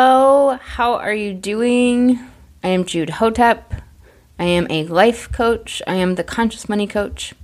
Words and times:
Hello, 0.00 0.56
how 0.62 0.92
are 0.94 1.12
you 1.12 1.34
doing? 1.34 2.20
I 2.62 2.68
am 2.68 2.84
Jude 2.84 3.10
Hotep. 3.10 3.74
I 4.38 4.44
am 4.44 4.68
a 4.70 4.84
life 4.84 5.32
coach. 5.32 5.82
I 5.88 5.94
am 5.96 6.14
the 6.14 6.22
conscious 6.22 6.68
money 6.68 6.86
coach. 6.86 7.34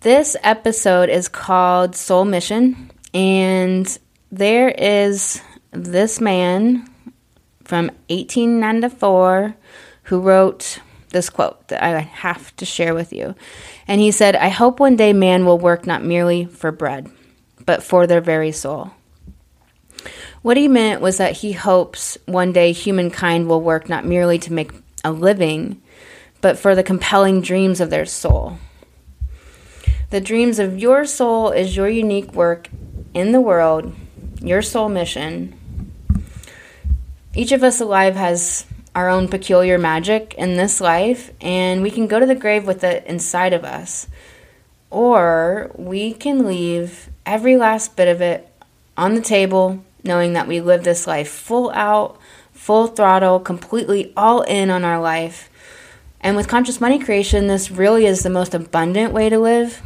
This 0.00 0.34
episode 0.42 1.10
is 1.10 1.28
called 1.28 1.94
Soul 1.94 2.24
Mission, 2.24 2.90
and 3.12 3.98
there 4.32 4.70
is 4.70 5.42
this 5.72 6.22
man 6.22 6.88
from 7.64 7.88
1894 8.08 9.54
who 10.04 10.20
wrote 10.20 10.78
this 11.10 11.28
quote 11.28 11.68
that 11.68 11.82
I 11.82 12.00
have 12.00 12.56
to 12.56 12.64
share 12.64 12.94
with 12.94 13.12
you. 13.12 13.34
And 13.86 14.00
he 14.00 14.10
said, 14.10 14.36
I 14.36 14.48
hope 14.48 14.80
one 14.80 14.96
day 14.96 15.12
man 15.12 15.44
will 15.44 15.58
work 15.58 15.86
not 15.86 16.02
merely 16.02 16.46
for 16.46 16.72
bread, 16.72 17.10
but 17.66 17.82
for 17.82 18.06
their 18.06 18.22
very 18.22 18.52
soul. 18.52 18.92
What 20.46 20.56
he 20.56 20.68
meant 20.68 21.00
was 21.00 21.16
that 21.16 21.38
he 21.38 21.54
hopes 21.54 22.16
one 22.24 22.52
day 22.52 22.70
humankind 22.70 23.48
will 23.48 23.60
work 23.60 23.88
not 23.88 24.04
merely 24.04 24.38
to 24.38 24.52
make 24.52 24.70
a 25.02 25.10
living, 25.10 25.82
but 26.40 26.56
for 26.56 26.76
the 26.76 26.84
compelling 26.84 27.40
dreams 27.40 27.80
of 27.80 27.90
their 27.90 28.06
soul. 28.06 28.60
The 30.10 30.20
dreams 30.20 30.60
of 30.60 30.78
your 30.78 31.04
soul 31.04 31.50
is 31.50 31.74
your 31.74 31.88
unique 31.88 32.32
work 32.32 32.68
in 33.12 33.32
the 33.32 33.40
world, 33.40 33.92
your 34.40 34.62
soul 34.62 34.88
mission. 34.88 35.52
Each 37.34 37.50
of 37.50 37.64
us 37.64 37.80
alive 37.80 38.14
has 38.14 38.66
our 38.94 39.08
own 39.08 39.26
peculiar 39.26 39.78
magic 39.78 40.32
in 40.34 40.54
this 40.54 40.80
life, 40.80 41.32
and 41.40 41.82
we 41.82 41.90
can 41.90 42.06
go 42.06 42.20
to 42.20 42.26
the 42.26 42.36
grave 42.36 42.68
with 42.68 42.84
it 42.84 43.04
inside 43.06 43.52
of 43.52 43.64
us. 43.64 44.06
Or 44.90 45.72
we 45.74 46.12
can 46.12 46.46
leave 46.46 47.10
every 47.26 47.56
last 47.56 47.96
bit 47.96 48.06
of 48.06 48.20
it 48.20 48.48
on 48.96 49.16
the 49.16 49.20
table 49.20 49.82
knowing 50.06 50.32
that 50.34 50.48
we 50.48 50.60
live 50.60 50.84
this 50.84 51.06
life 51.06 51.28
full 51.28 51.70
out, 51.70 52.18
full 52.52 52.86
throttle, 52.86 53.40
completely 53.40 54.12
all 54.16 54.42
in 54.42 54.70
on 54.70 54.84
our 54.84 55.00
life. 55.00 55.50
And 56.20 56.36
with 56.36 56.48
conscious 56.48 56.80
money 56.80 56.98
creation, 56.98 57.46
this 57.46 57.70
really 57.70 58.06
is 58.06 58.22
the 58.22 58.30
most 58.30 58.54
abundant 58.54 59.12
way 59.12 59.28
to 59.28 59.38
live. 59.38 59.82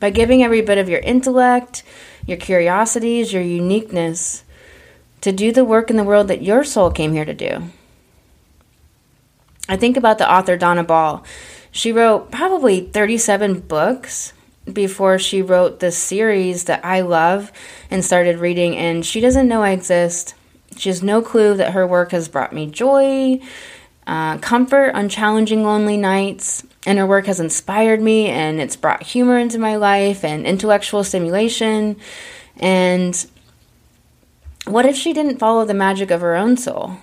By 0.00 0.10
giving 0.10 0.42
every 0.42 0.62
bit 0.62 0.78
of 0.78 0.88
your 0.88 1.00
intellect, 1.00 1.82
your 2.26 2.36
curiosities, 2.36 3.32
your 3.32 3.42
uniqueness 3.42 4.44
to 5.20 5.32
do 5.32 5.52
the 5.52 5.64
work 5.64 5.90
in 5.90 5.96
the 5.96 6.04
world 6.04 6.28
that 6.28 6.42
your 6.42 6.62
soul 6.62 6.90
came 6.90 7.12
here 7.12 7.24
to 7.24 7.34
do. 7.34 7.64
I 9.68 9.76
think 9.76 9.96
about 9.96 10.18
the 10.18 10.32
author 10.32 10.56
Donna 10.56 10.84
Ball. 10.84 11.24
She 11.70 11.92
wrote 11.92 12.30
probably 12.30 12.80
37 12.80 13.60
books 13.60 14.32
before 14.72 15.18
she 15.18 15.42
wrote 15.42 15.80
this 15.80 15.96
series 15.96 16.64
that 16.64 16.84
I 16.84 17.00
love 17.00 17.52
and 17.90 18.04
started 18.04 18.38
reading, 18.38 18.76
and 18.76 19.04
she 19.04 19.20
doesn't 19.20 19.48
know 19.48 19.62
I 19.62 19.70
exist. 19.70 20.34
She 20.76 20.88
has 20.88 21.02
no 21.02 21.22
clue 21.22 21.54
that 21.54 21.72
her 21.72 21.86
work 21.86 22.12
has 22.12 22.28
brought 22.28 22.52
me 22.52 22.66
joy, 22.66 23.40
uh, 24.06 24.38
comfort 24.38 24.94
on 24.94 25.08
challenging 25.08 25.64
lonely 25.64 25.96
nights, 25.96 26.64
and 26.86 26.98
her 26.98 27.06
work 27.06 27.26
has 27.26 27.40
inspired 27.40 28.00
me 28.00 28.28
and 28.28 28.60
it's 28.60 28.76
brought 28.76 29.02
humor 29.02 29.38
into 29.38 29.58
my 29.58 29.76
life 29.76 30.24
and 30.24 30.46
intellectual 30.46 31.04
stimulation. 31.04 31.96
And 32.56 33.26
what 34.64 34.86
if 34.86 34.96
she 34.96 35.12
didn't 35.12 35.38
follow 35.38 35.64
the 35.64 35.74
magic 35.74 36.10
of 36.10 36.22
her 36.22 36.34
own 36.34 36.56
soul? 36.56 36.96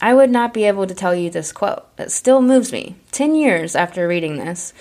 I 0.00 0.12
would 0.12 0.30
not 0.30 0.52
be 0.52 0.64
able 0.64 0.86
to 0.86 0.94
tell 0.94 1.14
you 1.14 1.30
this 1.30 1.52
quote. 1.52 1.86
It 1.98 2.10
still 2.10 2.42
moves 2.42 2.72
me 2.72 2.96
10 3.12 3.34
years 3.34 3.74
after 3.74 4.06
reading 4.06 4.36
this. 4.36 4.72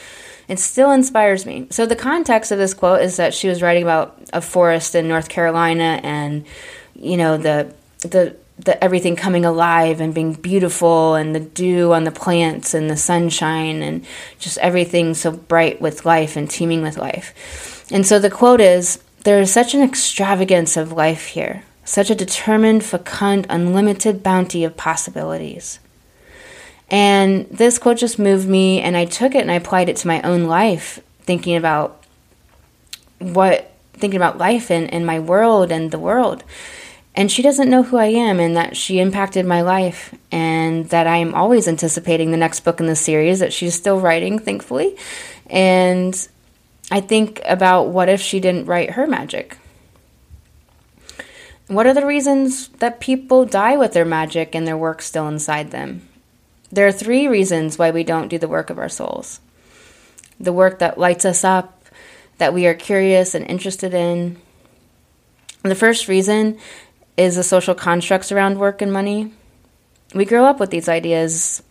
It 0.48 0.60
still 0.60 0.92
inspires 0.92 1.46
me. 1.46 1.68
So 1.72 1.86
the 1.86 1.96
context 1.96 2.52
of 2.52 2.58
this 2.58 2.74
quote 2.74 3.02
is 3.02 3.18
that 3.18 3.34
she 3.34 3.48
was 3.48 3.62
writing 3.62 3.84
about 3.84 4.18
a 4.32 4.42
forest 4.42 4.96
in 4.96 5.08
North 5.08 5.30
Carolina 5.30 6.00
and 6.04 6.46
you 6.96 7.18
know 7.18 7.38
the 7.38 7.74
the 8.00 8.36
the 8.58 8.82
everything 8.84 9.16
coming 9.16 9.44
alive 9.44 10.00
and 10.00 10.14
being 10.14 10.34
beautiful 10.34 11.16
and 11.16 11.36
the 11.36 11.40
dew 11.40 11.94
on 11.94 12.06
the 12.06 12.12
plants 12.12 12.74
and 12.74 12.90
the 12.90 12.96
sunshine 12.96 13.82
and 13.82 14.06
just 14.40 14.58
everything 14.60 15.14
so 15.14 15.32
bright 15.32 15.82
with 15.82 16.06
life 16.06 16.38
and 16.38 16.50
teeming 16.50 16.82
with 16.82 16.98
life. 16.98 17.86
And 17.92 18.06
so 18.06 18.18
the 18.18 18.30
quote 18.30 18.62
is 18.62 19.04
there 19.24 19.42
is 19.42 19.52
such 19.52 19.74
an 19.74 19.82
extravagance 19.82 20.78
of 20.78 20.94
life 20.94 21.28
here, 21.28 21.64
such 21.84 22.10
a 22.10 22.16
determined, 22.16 22.84
fecund, 22.84 23.46
unlimited 23.50 24.24
bounty 24.24 24.64
of 24.64 24.78
possibilities. 24.78 25.80
And 26.90 27.48
this 27.50 27.80
quote 27.80 27.98
just 27.98 28.20
moved 28.20 28.48
me, 28.48 28.82
and 28.82 28.96
I 28.96 29.06
took 29.06 29.34
it 29.34 29.42
and 29.42 29.52
I 29.52 29.56
applied 29.56 29.90
it 29.90 29.98
to 29.98 30.08
my 30.08 30.22
own 30.22 30.44
life, 30.44 31.00
thinking 31.22 31.56
about 31.56 32.04
what, 33.20 33.72
thinking 33.94 34.18
about 34.18 34.38
life 34.38 34.70
and, 34.70 34.92
and 34.94 35.06
my 35.06 35.20
world 35.20 35.72
and 35.72 35.92
the 35.92 36.00
world. 36.00 36.44
And 37.16 37.32
she 37.32 37.42
doesn't 37.42 37.70
know 37.70 37.84
who 37.84 37.98
I 37.98 38.08
am, 38.08 38.40
and 38.40 38.56
that 38.58 38.76
she 38.76 39.00
impacted 39.00 39.46
my 39.46 39.62
life, 39.62 40.14
and 40.32 40.90
that 40.90 41.08
I 41.08 41.18
am 41.18 41.34
always 41.34 41.68
anticipating 41.68 42.32
the 42.32 42.38
next 42.38 42.60
book 42.60 42.80
in 42.80 42.88
the 42.88 42.96
series 42.96 43.40
that 43.40 43.54
she's 43.54 43.74
still 43.74 44.00
writing, 44.00 44.38
thankfully. 44.38 44.98
And 45.48 46.28
I 46.92 47.00
think 47.00 47.42
about 47.46 47.88
what 47.88 48.10
if 48.10 48.22
she 48.22 48.40
didn't 48.40 48.66
write 48.66 48.92
her 48.92 49.08
magic? 49.08 49.58
What 51.68 51.88
are 51.88 51.94
the 51.96 52.06
reasons 52.06 52.68
that 52.80 53.00
people 53.00 53.46
die 53.46 53.76
with 53.76 53.94
their 53.94 54.06
magic 54.06 54.54
and 54.54 54.68
their 54.68 54.78
work 54.78 55.02
still 55.02 55.28
inside 55.28 55.72
them? 55.72 56.08
There 56.76 56.86
are 56.86 56.92
three 56.92 57.30
reasons 57.30 57.78
why 57.78 57.92
we 57.92 58.04
don't 58.04 58.28
do 58.28 58.38
the 58.38 58.50
work 58.50 58.70
of 58.70 58.78
our 58.78 58.90
souls 58.90 59.40
the 60.38 60.52
work 60.52 60.80
that 60.80 60.98
lights 60.98 61.24
us 61.24 61.46
up, 61.46 61.86
that 62.40 62.54
we 62.54 62.68
are 62.68 62.74
curious 62.74 63.34
and 63.34 63.50
interested 63.50 63.94
in. 63.94 64.36
The 65.64 65.76
first 65.76 66.10
reason 66.10 66.60
is 67.16 67.38
the 67.38 67.44
social 67.44 67.74
constructs 67.74 68.34
around 68.34 68.60
work 68.60 68.82
and 68.82 68.92
money. 68.92 69.32
We 70.14 70.26
grow 70.26 70.44
up 70.44 70.60
with 70.60 70.72
these 70.72 70.90
ideas 70.90 71.64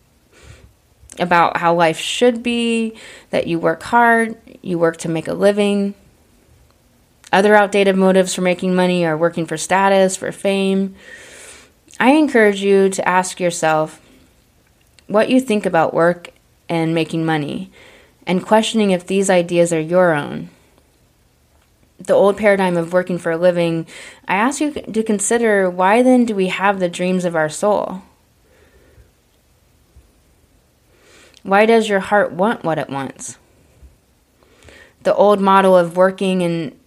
about 1.19 1.59
how 1.59 1.75
life 1.75 1.99
should 1.99 2.43
be, 2.43 2.97
that 3.29 3.47
you 3.47 3.59
work 3.59 3.83
hard, 3.83 4.39
you 4.63 4.79
work 4.79 4.97
to 4.99 5.11
make 5.11 5.29
a 5.29 5.35
living. 5.35 5.95
Other 7.31 7.55
outdated 7.55 7.97
motives 7.97 8.35
for 8.35 8.41
making 8.41 8.75
money 8.75 9.05
are 9.05 9.19
working 9.19 9.45
for 9.45 9.59
status, 9.59 10.17
for 10.17 10.33
fame. 10.33 10.95
I 12.01 12.13
encourage 12.13 12.63
you 12.63 12.89
to 12.89 13.07
ask 13.07 13.39
yourself 13.39 14.01
what 15.07 15.29
you 15.29 15.41
think 15.41 15.67
about 15.67 15.95
work 15.95 16.31
and 16.69 16.95
making 16.95 17.25
money, 17.25 17.71
and 18.27 18.45
questioning 18.45 18.91
if 18.91 19.07
these 19.07 19.29
ideas 19.29 19.73
are 19.73 19.81
your 19.81 20.15
own. 20.15 20.49
The 21.99 22.15
old 22.15 22.37
paradigm 22.37 22.77
of 22.77 22.93
working 22.93 23.19
for 23.19 23.33
a 23.33 23.37
living, 23.37 23.87
I 24.27 24.37
ask 24.37 24.61
you 24.61 24.73
to 24.73 25.03
consider 25.03 25.71
why 25.71 26.03
then 26.03 26.25
do 26.25 26.35
we 26.35 26.49
have 26.49 26.81
the 26.81 26.89
dreams 26.89 27.25
of 27.25 27.37
our 27.37 27.49
soul? 27.49 28.03
Why 31.43 31.67
does 31.67 31.89
your 31.89 32.01
heart 32.01 32.33
want 32.33 32.65
what 32.65 32.79
it 32.79 32.89
wants? 32.89 33.39
The 35.03 35.15
old 35.15 35.41
model 35.41 35.77
of 35.77 35.97
working 35.97 36.43
and 36.43 36.79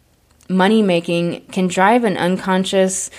money 0.50 0.82
making 0.82 1.46
can 1.52 1.68
drive 1.68 2.04
an 2.04 2.18
unconscious, 2.18 3.12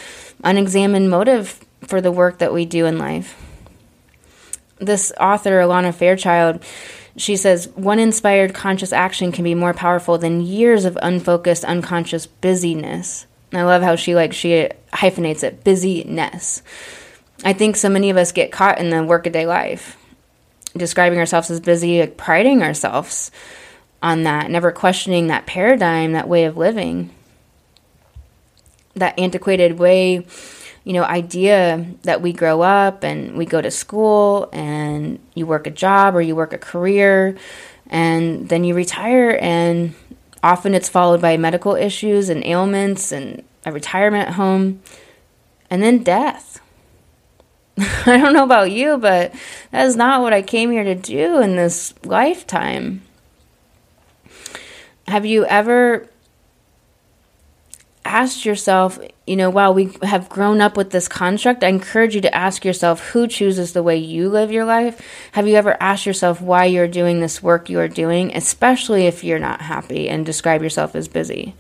unexamined 0.42 1.08
motive 1.08 1.64
for 1.82 2.00
the 2.00 2.10
work 2.10 2.38
that 2.38 2.53
we 2.53 2.64
do 2.64 2.87
in 2.87 2.98
life 2.98 3.47
this 4.81 5.12
author, 5.21 5.61
Alana 5.61 5.94
Fairchild, 5.94 6.62
she 7.17 7.37
says 7.37 7.69
one 7.75 7.99
inspired 7.99 8.55
conscious 8.55 8.93
action 8.93 9.32
can 9.32 9.44
be 9.44 9.55
more 9.55 9.75
powerful 9.75 10.19
than 10.19 10.41
years 10.41 10.85
of 10.85 10.99
unfocused 11.02 11.64
unconscious 11.64 12.26
busyness. 12.26 13.26
And 13.50 13.61
I 13.61 13.64
love 13.64 13.82
how 13.82 13.97
she 13.97 14.14
like 14.14 14.32
she 14.32 14.70
hyphenates 14.93 15.43
it 15.43 15.64
busyness. 15.64 16.62
I 17.44 17.52
think 17.52 17.76
so 17.76 17.88
many 17.88 18.11
of 18.11 18.17
us 18.17 18.32
get 18.32 18.52
caught 18.52 18.79
in 18.79 18.91
the 18.91 19.02
workaday 19.02 19.47
life, 19.47 19.97
describing 20.76 21.19
ourselves 21.19 21.50
as 21.50 21.61
busy, 21.61 22.00
like 22.00 22.17
priding 22.17 22.62
ourselves 22.62 23.31
on 24.02 24.25
that, 24.25 24.50
never 24.50 24.70
questioning 24.70 25.29
that 25.29 25.47
paradigm, 25.47 26.12
that 26.12 26.29
way 26.29 26.44
of 26.44 26.56
living, 26.56 27.11
that 28.94 29.19
antiquated 29.19 29.79
way 29.79 30.25
you 30.88 30.94
know, 30.94 31.05
idea 31.05 31.85
that 32.05 32.23
we 32.23 32.32
grow 32.32 32.62
up 32.62 33.05
and 33.05 33.37
we 33.37 33.44
go 33.44 33.61
to 33.61 33.70
school 33.70 34.49
and 34.55 35.19
you 35.35 35.44
work 35.44 35.67
a 35.67 35.70
job 35.70 36.17
or 36.17 36.23
you 36.23 36.35
work 36.35 36.55
a 36.55 36.58
career 36.58 37.37
and 37.88 38.49
then 38.49 38.64
you 38.64 38.73
retire 38.73 39.38
and 39.43 39.94
often 40.43 40.73
it's 40.73 40.88
followed 40.88 41.20
by 41.20 41.37
medical 41.37 41.75
issues 41.75 42.31
and 42.31 42.43
ailments 42.43 43.12
and 43.12 43.44
a 43.67 43.70
retirement 43.70 44.31
home 44.31 44.81
and 45.69 45.82
then 45.82 46.02
death. 46.02 46.58
I 47.79 48.17
don't 48.17 48.32
know 48.32 48.44
about 48.44 48.70
you, 48.70 48.96
but 48.96 49.35
that 49.73 49.85
is 49.85 49.94
not 49.94 50.23
what 50.23 50.32
I 50.32 50.40
came 50.40 50.70
here 50.70 50.85
to 50.85 50.94
do 50.94 51.38
in 51.43 51.56
this 51.56 51.93
lifetime. 52.02 53.02
Have 55.06 55.26
you 55.26 55.44
ever 55.44 56.08
asked 58.08 58.44
yourself, 58.44 58.99
you 59.26 59.37
know, 59.37 59.50
while 59.50 59.75
we 59.75 59.96
have 60.02 60.28
grown 60.28 60.60
up 60.60 60.76
with 60.76 60.90
this 60.90 61.06
construct, 61.06 61.62
I 61.62 61.69
encourage 61.69 62.14
you 62.14 62.20
to 62.22 62.34
ask 62.34 62.64
yourself 62.64 63.10
who 63.10 63.28
chooses 63.28 63.72
the 63.72 63.82
way 63.82 63.96
you 63.96 64.28
live 64.28 64.50
your 64.50 64.64
life. 64.64 65.00
Have 65.32 65.46
you 65.46 65.55
ever 65.55 65.81
asked 65.81 66.06
yourself 66.06 66.40
why 66.40 66.64
you're 66.64 66.88
doing 66.88 67.20
this 67.20 67.43
work 67.43 67.69
you 67.69 67.78
are 67.78 67.88
doing, 67.88 68.34
especially 68.34 69.06
if 69.06 69.22
you're 69.22 69.38
not 69.38 69.60
happy 69.60 70.08
and 70.08 70.25
describe 70.25 70.62
yourself 70.62 70.96
as 70.96 71.06
busy? 71.06 71.55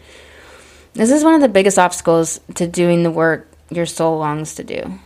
This 0.94 1.10
is 1.10 1.22
one 1.22 1.34
of 1.34 1.40
the 1.42 1.48
biggest 1.48 1.78
obstacles 1.78 2.40
to 2.54 2.66
doing 2.66 3.02
the 3.02 3.10
work 3.10 3.48
your 3.70 3.86
soul 3.86 4.18
longs 4.18 4.54
to 4.56 4.64
do. 4.64 4.98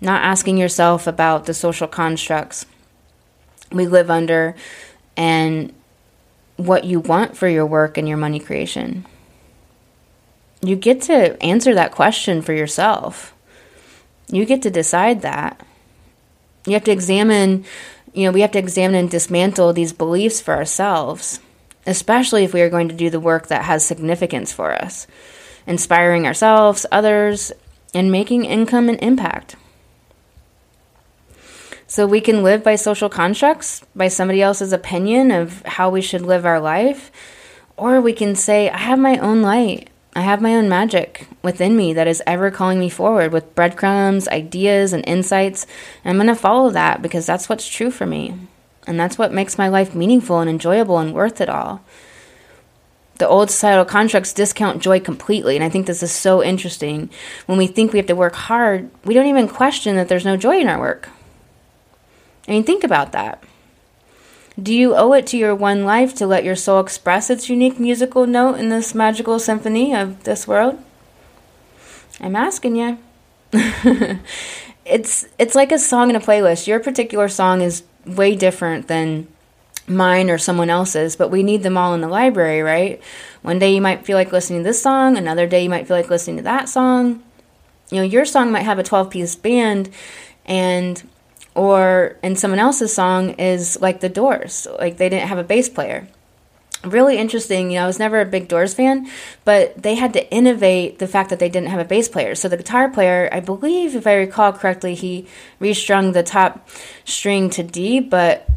Not 0.00 0.22
asking 0.22 0.56
yourself 0.56 1.06
about 1.06 1.46
the 1.46 1.54
social 1.54 1.88
constructs 1.88 2.64
we 3.70 3.86
live 3.86 4.10
under 4.10 4.54
and 5.16 5.74
what 6.56 6.84
you 6.84 7.00
want 7.00 7.36
for 7.36 7.48
your 7.48 7.66
work 7.66 7.98
and 7.98 8.08
your 8.08 8.16
money 8.16 8.38
creation. 8.38 9.06
You 10.64 10.76
get 10.76 11.02
to 11.02 11.42
answer 11.42 11.74
that 11.74 11.92
question 11.92 12.40
for 12.40 12.52
yourself. 12.52 13.34
You 14.28 14.44
get 14.44 14.62
to 14.62 14.70
decide 14.70 15.22
that. 15.22 15.60
You 16.66 16.74
have 16.74 16.84
to 16.84 16.92
examine, 16.92 17.64
you 18.14 18.24
know, 18.24 18.32
we 18.32 18.42
have 18.42 18.52
to 18.52 18.58
examine 18.60 18.94
and 18.94 19.10
dismantle 19.10 19.72
these 19.72 19.92
beliefs 19.92 20.40
for 20.40 20.54
ourselves, 20.54 21.40
especially 21.86 22.44
if 22.44 22.54
we 22.54 22.60
are 22.60 22.70
going 22.70 22.88
to 22.88 22.94
do 22.94 23.10
the 23.10 23.18
work 23.18 23.48
that 23.48 23.64
has 23.64 23.84
significance 23.84 24.52
for 24.52 24.72
us, 24.72 25.08
inspiring 25.66 26.26
ourselves, 26.26 26.86
others, 26.92 27.50
and 27.92 28.12
making 28.12 28.44
income 28.44 28.88
and 28.88 29.02
impact. 29.02 29.56
So 31.88 32.06
we 32.06 32.20
can 32.20 32.42
live 32.42 32.62
by 32.62 32.76
social 32.76 33.08
constructs, 33.10 33.82
by 33.94 34.08
somebody 34.08 34.40
else's 34.40 34.72
opinion 34.72 35.30
of 35.30 35.62
how 35.62 35.90
we 35.90 36.00
should 36.00 36.22
live 36.22 36.46
our 36.46 36.60
life, 36.60 37.10
or 37.76 38.00
we 38.00 38.12
can 38.12 38.36
say, 38.36 38.70
I 38.70 38.78
have 38.78 38.98
my 38.98 39.18
own 39.18 39.42
light. 39.42 39.90
I 40.14 40.20
have 40.20 40.42
my 40.42 40.54
own 40.54 40.68
magic 40.68 41.26
within 41.42 41.74
me 41.74 41.94
that 41.94 42.06
is 42.06 42.22
ever 42.26 42.50
calling 42.50 42.78
me 42.78 42.90
forward 42.90 43.32
with 43.32 43.54
breadcrumbs, 43.54 44.28
ideas, 44.28 44.92
and 44.92 45.02
insights. 45.06 45.66
And 46.04 46.10
I'm 46.10 46.24
going 46.24 46.34
to 46.34 46.40
follow 46.40 46.70
that 46.70 47.00
because 47.00 47.24
that's 47.24 47.48
what's 47.48 47.66
true 47.66 47.90
for 47.90 48.04
me. 48.04 48.34
And 48.86 49.00
that's 49.00 49.16
what 49.16 49.32
makes 49.32 49.56
my 49.56 49.68
life 49.68 49.94
meaningful 49.94 50.40
and 50.40 50.50
enjoyable 50.50 50.98
and 50.98 51.14
worth 51.14 51.40
it 51.40 51.48
all. 51.48 51.82
The 53.18 53.28
old 53.28 53.50
societal 53.50 53.84
constructs 53.84 54.34
discount 54.34 54.82
joy 54.82 55.00
completely. 55.00 55.56
And 55.56 55.64
I 55.64 55.70
think 55.70 55.86
this 55.86 56.02
is 56.02 56.12
so 56.12 56.42
interesting. 56.42 57.08
When 57.46 57.56
we 57.56 57.66
think 57.66 57.92
we 57.92 57.98
have 57.98 58.06
to 58.06 58.16
work 58.16 58.34
hard, 58.34 58.90
we 59.04 59.14
don't 59.14 59.26
even 59.26 59.48
question 59.48 59.96
that 59.96 60.08
there's 60.08 60.24
no 60.24 60.36
joy 60.36 60.58
in 60.58 60.68
our 60.68 60.78
work. 60.78 61.08
I 62.46 62.50
mean, 62.50 62.64
think 62.64 62.84
about 62.84 63.12
that. 63.12 63.42
Do 64.60 64.74
you 64.74 64.94
owe 64.94 65.12
it 65.14 65.26
to 65.28 65.38
your 65.38 65.54
one 65.54 65.84
life 65.84 66.14
to 66.16 66.26
let 66.26 66.44
your 66.44 66.56
soul 66.56 66.80
express 66.80 67.30
its 67.30 67.48
unique 67.48 67.78
musical 67.78 68.26
note 68.26 68.56
in 68.56 68.68
this 68.68 68.94
magical 68.94 69.38
symphony 69.38 69.94
of 69.94 70.24
this 70.24 70.46
world? 70.46 70.82
I'm 72.20 72.36
asking 72.36 72.76
you. 72.76 72.98
it's 74.84 75.26
it's 75.38 75.54
like 75.54 75.72
a 75.72 75.78
song 75.78 76.10
in 76.10 76.16
a 76.16 76.20
playlist. 76.20 76.66
Your 76.66 76.80
particular 76.80 77.28
song 77.28 77.62
is 77.62 77.82
way 78.06 78.36
different 78.36 78.88
than 78.88 79.26
mine 79.86 80.30
or 80.30 80.38
someone 80.38 80.70
else's, 80.70 81.16
but 81.16 81.30
we 81.30 81.42
need 81.42 81.62
them 81.62 81.76
all 81.76 81.94
in 81.94 82.00
the 82.00 82.08
library, 82.08 82.62
right? 82.62 83.02
One 83.42 83.58
day 83.58 83.74
you 83.74 83.80
might 83.80 84.04
feel 84.04 84.16
like 84.16 84.32
listening 84.32 84.60
to 84.60 84.64
this 84.64 84.82
song, 84.82 85.16
another 85.16 85.46
day 85.46 85.64
you 85.64 85.70
might 85.70 85.86
feel 85.88 85.96
like 85.96 86.10
listening 86.10 86.36
to 86.36 86.42
that 86.42 86.68
song. 86.68 87.22
You 87.90 87.98
know, 87.98 88.04
your 88.04 88.24
song 88.24 88.52
might 88.52 88.62
have 88.62 88.78
a 88.78 88.82
12 88.82 89.10
piece 89.10 89.36
band 89.36 89.90
and 90.46 91.02
or 91.54 92.16
in 92.22 92.36
someone 92.36 92.58
else's 92.58 92.94
song 92.94 93.30
is 93.30 93.80
like 93.80 94.00
the 94.00 94.08
Doors, 94.08 94.66
like 94.78 94.96
they 94.96 95.08
didn't 95.08 95.28
have 95.28 95.38
a 95.38 95.44
bass 95.44 95.68
player. 95.68 96.08
Really 96.84 97.16
interesting, 97.16 97.70
you 97.70 97.76
know, 97.76 97.84
I 97.84 97.86
was 97.86 98.00
never 98.00 98.20
a 98.20 98.24
big 98.24 98.48
Doors 98.48 98.74
fan, 98.74 99.08
but 99.44 99.80
they 99.80 99.94
had 99.94 100.12
to 100.14 100.32
innovate 100.32 100.98
the 100.98 101.06
fact 101.06 101.30
that 101.30 101.38
they 101.38 101.48
didn't 101.48 101.68
have 101.68 101.78
a 101.78 101.84
bass 101.84 102.08
player. 102.08 102.34
So 102.34 102.48
the 102.48 102.56
guitar 102.56 102.88
player, 102.88 103.28
I 103.30 103.38
believe, 103.40 103.94
if 103.94 104.06
I 104.06 104.14
recall 104.14 104.52
correctly, 104.52 104.94
he 104.94 105.26
restrung 105.60 106.12
the 106.12 106.24
top 106.24 106.68
string 107.04 107.50
to 107.50 107.62
D, 107.62 108.00
but 108.00 108.48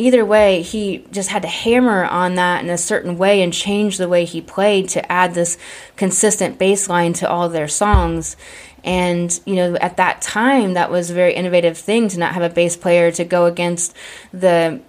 either 0.00 0.24
way, 0.24 0.62
he 0.62 1.04
just 1.10 1.30
had 1.30 1.42
to 1.42 1.48
hammer 1.48 2.04
on 2.04 2.34
that 2.36 2.64
in 2.64 2.70
a 2.70 2.78
certain 2.78 3.18
way 3.18 3.42
and 3.42 3.52
change 3.52 3.98
the 3.98 4.08
way 4.08 4.24
he 4.24 4.40
played 4.40 4.88
to 4.90 5.12
add 5.12 5.34
this 5.34 5.58
consistent 5.96 6.58
bass 6.58 6.88
line 6.88 7.12
to 7.14 7.28
all 7.28 7.48
their 7.48 7.68
songs. 7.68 8.36
And, 8.82 9.38
you 9.44 9.56
know, 9.56 9.76
at 9.76 9.98
that 9.98 10.22
time, 10.22 10.72
that 10.74 10.90
was 10.90 11.10
a 11.10 11.14
very 11.14 11.34
innovative 11.34 11.76
thing 11.76 12.08
to 12.08 12.18
not 12.18 12.32
have 12.34 12.42
a 12.42 12.48
bass 12.48 12.76
player 12.76 13.10
to 13.12 13.24
go 13.24 13.46
against 13.46 13.94
the, 14.32 14.80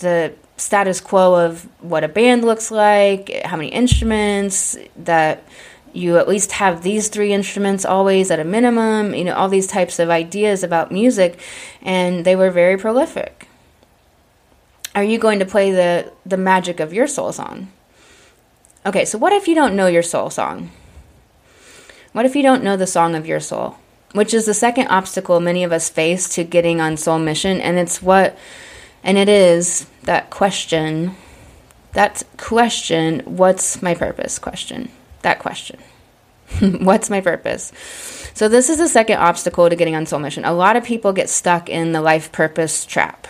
the, 0.00 0.34
status 0.56 1.00
quo 1.00 1.34
of 1.34 1.68
what 1.80 2.02
a 2.02 2.08
band 2.08 2.44
looks 2.44 2.72
like, 2.72 3.30
how 3.44 3.56
many 3.56 3.68
instruments, 3.68 4.76
that 4.96 5.44
you 5.92 6.18
at 6.18 6.28
least 6.28 6.52
have 6.52 6.82
these 6.82 7.08
three 7.08 7.32
instruments 7.32 7.84
always 7.84 8.30
at 8.30 8.40
a 8.40 8.44
minimum, 8.44 9.14
you 9.14 9.24
know, 9.24 9.34
all 9.34 9.48
these 9.48 9.66
types 9.66 9.98
of 9.98 10.10
ideas 10.10 10.62
about 10.62 10.92
music, 10.92 11.38
and 11.82 12.24
they 12.24 12.36
were 12.36 12.50
very 12.50 12.76
prolific. 12.76 13.47
Are 14.98 15.04
you 15.04 15.16
going 15.20 15.38
to 15.38 15.46
play 15.46 15.70
the, 15.70 16.12
the 16.26 16.36
magic 16.36 16.80
of 16.80 16.92
your 16.92 17.06
soul 17.06 17.30
song? 17.30 17.70
Okay, 18.84 19.04
so 19.04 19.16
what 19.16 19.32
if 19.32 19.46
you 19.46 19.54
don't 19.54 19.76
know 19.76 19.86
your 19.86 20.02
soul 20.02 20.28
song? 20.28 20.72
What 22.10 22.26
if 22.26 22.34
you 22.34 22.42
don't 22.42 22.64
know 22.64 22.76
the 22.76 22.84
song 22.84 23.14
of 23.14 23.24
your 23.24 23.38
soul? 23.38 23.78
Which 24.10 24.34
is 24.34 24.44
the 24.44 24.54
second 24.54 24.88
obstacle 24.88 25.38
many 25.38 25.62
of 25.62 25.70
us 25.70 25.88
face 25.88 26.28
to 26.30 26.42
getting 26.42 26.80
on 26.80 26.96
soul 26.96 27.20
mission. 27.20 27.60
And 27.60 27.78
it's 27.78 28.02
what, 28.02 28.36
and 29.04 29.16
it 29.16 29.28
is 29.28 29.86
that 30.02 30.30
question, 30.30 31.14
that 31.92 32.24
question, 32.36 33.20
what's 33.20 33.80
my 33.80 33.94
purpose 33.94 34.40
question? 34.40 34.90
That 35.22 35.38
question. 35.38 35.78
what's 36.60 37.08
my 37.08 37.20
purpose? 37.20 37.70
So, 38.34 38.48
this 38.48 38.68
is 38.68 38.78
the 38.78 38.88
second 38.88 39.18
obstacle 39.18 39.70
to 39.70 39.76
getting 39.76 39.94
on 39.94 40.06
soul 40.06 40.18
mission. 40.18 40.44
A 40.44 40.52
lot 40.52 40.74
of 40.74 40.82
people 40.82 41.12
get 41.12 41.28
stuck 41.28 41.68
in 41.68 41.92
the 41.92 42.00
life 42.00 42.32
purpose 42.32 42.84
trap 42.84 43.28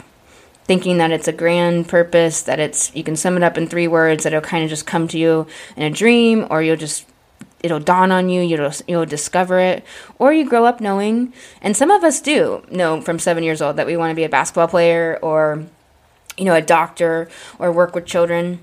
thinking 0.68 0.98
that 0.98 1.10
it's 1.10 1.26
a 1.26 1.32
grand 1.32 1.88
purpose, 1.88 2.42
that 2.42 2.60
it's 2.60 2.94
you 2.94 3.02
can 3.02 3.16
sum 3.16 3.36
it 3.36 3.42
up 3.42 3.58
in 3.58 3.66
three 3.66 3.88
words, 3.88 4.22
that 4.22 4.32
it'll 4.32 4.46
kind 4.46 4.62
of 4.62 4.70
just 4.70 4.86
come 4.86 5.08
to 5.08 5.18
you 5.18 5.46
in 5.76 5.82
a 5.82 5.90
dream, 5.90 6.46
or 6.50 6.62
you'll 6.62 6.76
just 6.76 7.06
it'll 7.60 7.80
dawn 7.80 8.12
on 8.12 8.28
you 8.28 8.40
you'll 8.40 8.70
you'll 8.86 9.06
discover 9.06 9.58
it. 9.58 9.82
Or 10.18 10.32
you 10.32 10.48
grow 10.48 10.64
up 10.64 10.80
knowing 10.80 11.32
and 11.62 11.76
some 11.76 11.90
of 11.90 12.04
us 12.04 12.20
do 12.20 12.62
know 12.70 13.00
from 13.00 13.18
7 13.18 13.42
years 13.42 13.60
old 13.60 13.76
that 13.76 13.86
we 13.86 13.96
want 13.96 14.10
to 14.12 14.14
be 14.14 14.24
a 14.24 14.28
basketball 14.28 14.68
player 14.68 15.18
or 15.22 15.64
you 16.36 16.44
know 16.44 16.54
a 16.54 16.62
doctor 16.62 17.28
or 17.58 17.72
work 17.72 17.94
with 17.94 18.06
children. 18.06 18.60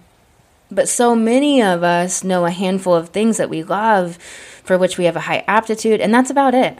But 0.71 0.88
so 0.88 1.15
many 1.15 1.62
of 1.62 1.83
us 1.83 2.24
know 2.24 2.45
a 2.45 2.51
handful 2.51 2.95
of 2.95 3.09
things 3.09 3.38
that 3.38 3.50
we 3.50 3.63
love 3.63 4.17
for 4.63 4.77
which 4.77 4.97
we 4.97 5.05
have 5.05 5.15
a 5.15 5.21
high 5.21 5.43
aptitude 5.47 6.00
and 6.00 6.13
that's 6.13 6.29
about 6.29 6.53
it. 6.53 6.77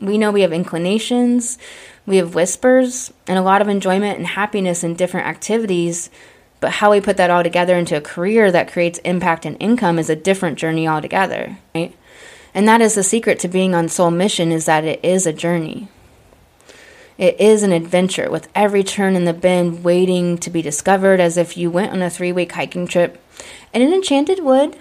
We 0.00 0.18
know 0.18 0.30
we 0.30 0.42
have 0.42 0.52
inclinations 0.52 1.58
we 2.06 2.18
have 2.18 2.34
whispers 2.34 3.12
and 3.26 3.38
a 3.38 3.42
lot 3.42 3.62
of 3.62 3.68
enjoyment 3.68 4.18
and 4.18 4.26
happiness 4.26 4.84
in 4.84 4.94
different 4.94 5.26
activities 5.26 6.10
but 6.64 6.72
how 6.72 6.92
we 6.92 7.00
put 7.02 7.18
that 7.18 7.28
all 7.28 7.42
together 7.42 7.76
into 7.76 7.94
a 7.94 8.00
career 8.00 8.50
that 8.50 8.72
creates 8.72 8.98
impact 9.00 9.44
and 9.44 9.54
income 9.60 9.98
is 9.98 10.08
a 10.08 10.16
different 10.16 10.56
journey 10.56 10.88
altogether, 10.88 11.58
right? 11.74 11.94
And 12.54 12.66
that 12.66 12.80
is 12.80 12.94
the 12.94 13.02
secret 13.02 13.38
to 13.40 13.48
being 13.48 13.74
on 13.74 13.90
soul 13.90 14.10
mission 14.10 14.50
is 14.50 14.64
that 14.64 14.82
it 14.82 14.98
is 15.04 15.26
a 15.26 15.32
journey. 15.34 15.88
It 17.18 17.38
is 17.38 17.64
an 17.64 17.72
adventure 17.72 18.30
with 18.30 18.48
every 18.54 18.82
turn 18.82 19.14
in 19.14 19.26
the 19.26 19.34
bend 19.34 19.84
waiting 19.84 20.38
to 20.38 20.48
be 20.48 20.62
discovered 20.62 21.20
as 21.20 21.36
if 21.36 21.54
you 21.58 21.70
went 21.70 21.92
on 21.92 22.00
a 22.00 22.08
three 22.08 22.32
week 22.32 22.52
hiking 22.52 22.86
trip 22.86 23.22
in 23.74 23.82
an 23.82 23.92
enchanted 23.92 24.42
wood 24.42 24.78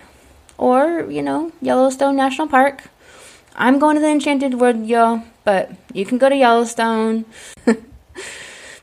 or, 0.57 1.05
you 1.11 1.21
know, 1.21 1.51
Yellowstone 1.61 2.15
National 2.15 2.47
Park. 2.47 2.83
I'm 3.55 3.79
going 3.79 3.95
to 3.95 4.01
the 4.01 4.09
enchanted 4.09 4.55
wood, 4.55 4.85
y'all, 4.85 5.23
but 5.43 5.71
you 5.93 6.05
can 6.05 6.17
go 6.17 6.29
to 6.29 6.35
Yellowstone. 6.35 7.25
but 7.65 7.79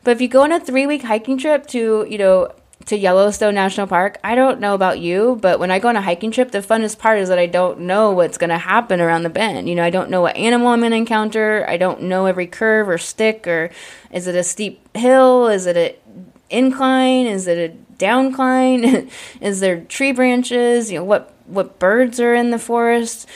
if 0.07 0.21
you 0.21 0.29
go 0.29 0.43
on 0.43 0.53
a 0.53 0.61
three 0.61 0.87
week 0.87 1.03
hiking 1.03 1.39
trip 1.39 1.67
to, 1.69 2.07
you 2.09 2.19
know, 2.19 2.53
to 2.87 2.97
Yellowstone 2.97 3.55
National 3.55 3.87
Park. 3.87 4.19
I 4.25 4.35
don't 4.35 4.59
know 4.59 4.75
about 4.75 4.99
you, 4.99 5.39
but 5.41 5.61
when 5.61 5.71
I 5.71 5.79
go 5.79 5.89
on 5.89 5.97
a 5.97 6.03
hiking 6.03 6.31
trip, 6.31 6.51
the 6.51 6.59
funnest 6.59 6.99
part 6.99 7.19
is 7.19 7.29
that 7.29 7.39
I 7.39 7.47
don't 7.47 7.81
know 7.81 8.11
what's 8.11 8.39
going 8.39 8.51
to 8.51 8.59
happen 8.59 9.01
around 9.01 9.23
the 9.23 9.29
bend. 9.29 9.69
You 9.69 9.75
know, 9.75 9.85
I 9.85 9.91
don't 9.91 10.11
know 10.11 10.23
what 10.23 10.37
animal 10.37 10.69
I'm 10.69 10.81
going 10.81 10.91
to 10.91 10.97
encounter. 10.97 11.65
I 11.69 11.77
don't 11.77 12.03
know 12.03 12.27
every 12.27 12.47
curve 12.47 12.89
or 12.89 12.99
stick 12.99 13.47
or 13.47 13.71
is 14.11 14.27
it 14.27 14.35
a 14.35 14.43
steep 14.43 14.97
hill? 14.97 15.47
Is 15.47 15.67
it 15.67 15.77
an 15.77 16.33
incline? 16.49 17.27
Is 17.27 17.47
it 17.47 17.71
a 17.71 17.95
downcline? 18.03 19.11
is 19.41 19.61
there 19.61 19.83
tree 19.83 20.13
branches? 20.13 20.91
You 20.91 20.99
know, 20.99 21.05
what 21.05 21.33
what 21.47 21.79
birds 21.79 22.19
are 22.19 22.35
in 22.35 22.51
the 22.51 22.59
forest? 22.59 23.29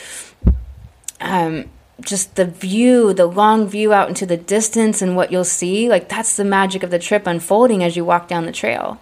Um 1.20 1.70
just 2.00 2.34
the 2.34 2.44
view, 2.44 3.14
the 3.14 3.26
long 3.26 3.68
view 3.68 3.92
out 3.92 4.08
into 4.08 4.26
the 4.26 4.36
distance 4.36 5.00
and 5.00 5.14
what 5.14 5.30
you'll 5.30 5.44
see, 5.44 5.88
like 5.88 6.08
that's 6.08 6.36
the 6.36 6.44
magic 6.44 6.82
of 6.82 6.90
the 6.90 6.98
trip 6.98 7.24
unfolding 7.26 7.84
as 7.84 7.96
you 7.96 8.04
walk 8.04 8.26
down 8.26 8.46
the 8.46 8.52
trail 8.52 9.00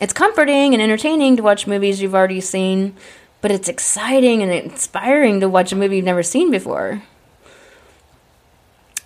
it's 0.00 0.12
comforting 0.12 0.74
and 0.74 0.82
entertaining 0.82 1.36
to 1.36 1.42
watch 1.42 1.66
movies 1.66 2.00
you've 2.00 2.14
already 2.14 2.40
seen, 2.40 2.94
but 3.40 3.50
it's 3.50 3.68
exciting 3.68 4.42
and 4.42 4.52
inspiring 4.52 5.40
to 5.40 5.48
watch 5.48 5.72
a 5.72 5.76
movie 5.76 5.96
you've 5.96 6.04
never 6.04 6.22
seen 6.22 6.50
before. 6.50 7.02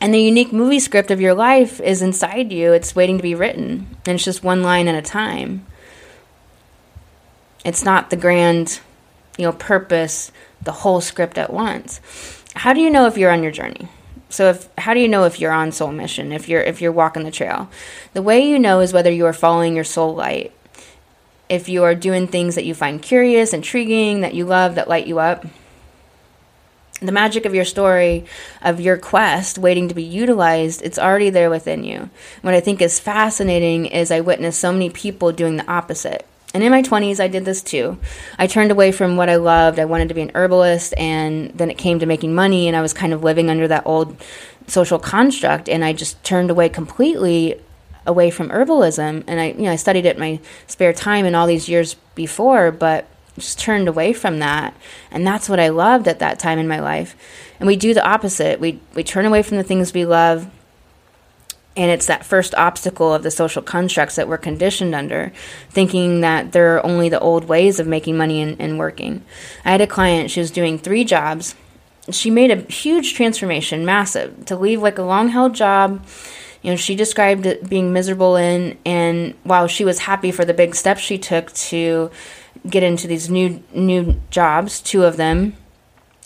And 0.01 0.13
the 0.13 0.21
unique 0.21 0.53
movie 0.53 0.81
script 0.81 1.11
of 1.11 1.21
your 1.21 1.35
life 1.35 1.81
is 1.81 2.03
inside 2.03 2.53
you. 2.53 2.73
It's 2.73 2.97
waiting 2.97 3.19
to 3.19 3.23
be 3.23 3.35
written. 3.35 3.87
And 4.05 4.17
it's 4.17 4.25
just 4.25 4.43
one 4.43 4.63
line 4.63 4.89
at 4.89 4.97
a 4.97 5.03
time. 5.03 5.65
It's 7.65 7.85
not 7.85 8.11
the 8.11 8.17
grand, 8.17 8.81
you 9.39 9.47
know, 9.47 9.53
purpose, 9.53 10.33
the 10.65 10.73
whole 10.73 11.01
script 11.01 11.39
at 11.39 11.53
once. 11.53 12.01
How 12.55 12.73
do 12.73 12.81
you 12.81 12.91
know 12.91 13.07
if 13.07 13.17
you're 13.17 13.31
on 13.31 13.43
your 13.43 13.53
journey? 13.53 13.89
So 14.29 14.51
if 14.51 14.69
how 14.79 14.95
do 14.95 15.01
you 15.01 15.09
know 15.09 15.25
if 15.25 15.41
you're 15.41 15.53
on 15.53 15.73
soul 15.73 15.93
mission, 15.93 16.33
if 16.33 16.49
you're 16.49 16.63
if 16.63 16.81
you're 16.81 16.93
walking 16.93 17.25
the 17.25 17.31
trail? 17.31 17.69
The 18.15 18.23
way 18.23 18.47
you 18.47 18.59
know 18.59 18.81
is 18.81 18.93
whether 18.93 19.11
you 19.11 19.27
are 19.27 19.33
following 19.33 19.75
your 19.75 19.85
soul 19.85 20.15
light 20.15 20.53
if 21.53 21.69
you 21.69 21.85
are 21.85 21.95
doing 21.95 22.27
things 22.27 22.55
that 22.55 22.65
you 22.65 22.75
find 22.75 23.03
curious, 23.03 23.53
intriguing, 23.53 24.23
that 24.23 24.33
you 24.33 24.47
love, 24.47 24.75
that 24.77 24.89
light 24.89 25.07
you 25.07 25.19
up. 25.19 25.45
the 27.03 27.13
magic 27.13 27.45
of 27.45 27.55
your 27.55 27.65
story, 27.65 28.25
of 28.63 28.81
your 28.81 28.97
quest 28.97 29.59
waiting 29.59 29.89
to 29.89 29.95
be 29.95 30.05
utilized, 30.05 30.81
it's 30.83 30.99
already 30.99 31.31
there 31.31 31.51
within 31.51 31.83
you. 31.85 32.09
What 32.43 32.55
I 32.55 32.61
think 32.61 32.81
is 32.81 33.01
fascinating 33.01 33.87
is 33.87 34.11
I 34.11 34.21
witness 34.21 34.57
so 34.57 34.73
many 34.73 34.89
people 34.89 35.33
doing 35.33 35.57
the 35.57 35.71
opposite. 35.71 36.25
And 36.55 36.63
in 36.63 36.71
my 36.71 36.83
20s, 36.83 37.19
I 37.19 37.29
did 37.29 37.45
this 37.45 37.63
too. 37.63 37.99
I 38.39 38.47
turned 38.47 38.71
away 38.71 38.93
from 38.93 39.17
what 39.17 39.29
I 39.29 39.37
loved. 39.37 39.79
I 39.79 39.87
wanted 39.87 40.09
to 40.09 40.15
be 40.15 40.21
an 40.21 40.33
herbalist, 40.35 40.95
and 40.97 41.51
then 41.51 41.71
it 41.71 41.79
came 41.79 41.99
to 42.01 42.07
making 42.07 42.35
money, 42.35 42.69
and 42.69 42.77
I 42.77 42.83
was 42.83 42.93
kind 42.93 43.13
of 43.13 43.25
living 43.25 43.49
under 43.49 43.69
that 43.69 43.87
old 43.87 44.17
social 44.67 44.99
construct, 44.99 45.69
and 45.69 45.85
I 45.85 45.93
just 45.93 46.23
turned 46.25 46.51
away 46.51 46.69
completely 46.69 47.61
away 48.07 48.31
from 48.31 48.49
herbalism. 48.49 49.25
And 49.27 49.41
I, 49.41 49.53
you 49.53 49.63
know, 49.63 49.73
I 49.73 49.77
studied 49.77 50.07
it 50.07 50.17
in 50.17 50.21
my 50.21 50.41
spare 50.67 50.93
time 50.93 51.25
and 51.25 51.37
all 51.37 51.47
these 51.47 51.69
years 51.69 51.95
before, 52.15 52.71
but 52.71 53.07
just 53.39 53.59
turned 53.59 53.89
away 53.89 54.13
from 54.13 54.41
that. 54.41 54.75
And 55.11 55.27
that's 55.27 55.49
what 55.49 55.61
I 55.61 55.69
loved 55.69 56.09
at 56.09 56.19
that 56.19 56.39
time 56.39 56.59
in 56.59 56.69
my 56.69 56.81
life. 56.81 57.17
And 57.59 57.67
we 57.67 57.77
do 57.77 57.95
the 57.95 58.07
opposite. 58.07 58.61
We 58.61 58.81
we 58.95 59.05
turn 59.05 59.25
away 59.25 59.43
from 59.43 59.57
the 59.57 59.63
things 59.63 59.93
we 59.93 60.05
love. 60.05 60.51
And 61.77 61.91
it's 61.91 62.07
that 62.07 62.27
first 62.27 62.55
obstacle 62.55 63.15
of 63.15 63.23
the 63.23 63.31
social 63.31 63.63
constructs 63.63 64.17
that 64.17 64.29
we're 64.29 64.39
conditioned 64.39 64.95
under, 64.95 65.33
thinking 65.71 66.21
that 66.21 66.53
there 66.53 66.77
are 66.77 66.85
only 66.85 67.09
the 67.09 67.21
old 67.21 67.45
ways 67.45 67.81
of 67.81 67.87
making 67.87 68.17
money 68.17 68.43
and, 68.43 68.61
and 68.61 68.79
working. 68.79 69.25
I 69.65 69.71
had 69.71 69.81
a 69.81 69.87
client, 69.87 70.31
she 70.31 70.41
was 70.41 70.51
doing 70.51 70.79
three 70.79 71.05
jobs. 71.05 71.55
She 72.11 72.31
made 72.31 72.51
a 72.51 72.71
huge 72.71 73.15
transformation, 73.15 73.85
massive, 73.85 74.45
to 74.47 74.57
leave 74.57 74.83
like 74.83 74.99
a 74.99 75.03
long 75.03 75.29
held 75.29 75.55
job 75.55 76.05
you 76.63 76.71
know, 76.71 76.77
she 76.77 76.95
described 76.95 77.45
it 77.45 77.69
being 77.69 77.93
miserable 77.93 78.37
in, 78.37 78.79
and 78.87 79.35
while 79.43 79.67
she 79.67 79.85
was 79.85 79.99
happy 79.99 80.31
for 80.31 80.45
the 80.45 80.55
big 80.55 80.77
steps 80.77 81.01
she 81.01 81.19
took 81.19 81.53
to 81.53 82.11
get 82.69 82.85
into 82.85 83.09
these 83.09 83.29
new 83.29 83.63
new 83.75 84.21
jobs, 84.31 84.81
two 84.81 85.05
of 85.05 85.17
them. 85.17 85.57